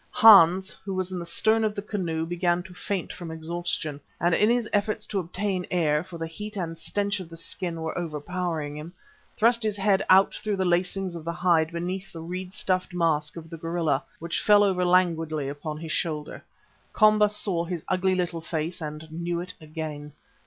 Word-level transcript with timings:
Hans, 0.09 0.71
who 0.83 0.95
was 0.95 1.11
in 1.11 1.19
the 1.19 1.27
stern 1.27 1.63
of 1.63 1.75
the 1.75 1.81
canoe, 1.83 2.25
began 2.25 2.63
to 2.63 2.73
faint 2.73 3.13
from 3.13 3.29
exhaustion, 3.29 4.01
and 4.19 4.33
in 4.33 4.49
his 4.49 4.67
efforts 4.73 5.05
to 5.05 5.19
obtain 5.19 5.63
air, 5.69 6.03
for 6.03 6.17
the 6.17 6.25
heat 6.25 6.55
and 6.57 6.75
stench 6.75 7.19
of 7.19 7.29
the 7.29 7.37
skin 7.37 7.79
were 7.79 7.95
overpowering 7.95 8.75
him, 8.75 8.93
thrust 9.37 9.61
his 9.61 9.77
head 9.77 10.01
out 10.09 10.33
through 10.33 10.55
the 10.55 10.65
lacings 10.65 11.13
of 11.13 11.23
the 11.23 11.31
hide 11.31 11.71
beneath 11.71 12.11
the 12.11 12.19
reed 12.19 12.51
stuffed 12.51 12.95
mask 12.95 13.37
of 13.37 13.51
the 13.51 13.57
gorilla, 13.57 14.03
which 14.17 14.41
fell 14.41 14.63
over 14.63 14.83
languidly 14.83 15.47
upon 15.47 15.77
his 15.77 15.91
shoulder. 15.91 16.43
Komba 16.93 17.29
saw 17.29 17.63
his 17.63 17.85
ugly 17.87 18.15
little 18.15 18.41
face 18.41 18.81
and 18.81 19.07
knew 19.11 19.39
it 19.39 19.53
again. 19.61 20.13